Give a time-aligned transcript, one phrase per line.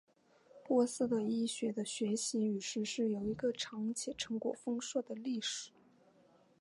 [0.65, 5.69] 波斯的医学的学习与实施有一个长且成果丰硕的历史。